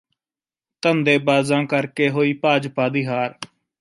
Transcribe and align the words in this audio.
ਧੰਦੇਬਾਜ਼ਾਂ 0.83 1.63
ਕਰਕੇ 1.65 2.09
ਹੋਈ 2.09 2.33
ਭਾਜਪਾ 2.33 2.87
ਦੀ 2.89 3.05
ਹਾਰ 3.05 3.35